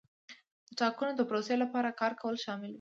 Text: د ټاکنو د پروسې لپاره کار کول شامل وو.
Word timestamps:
د 0.67 0.69
ټاکنو 0.79 1.11
د 1.15 1.21
پروسې 1.29 1.55
لپاره 1.63 1.97
کار 2.01 2.13
کول 2.21 2.35
شامل 2.45 2.67
وو. 2.67 2.69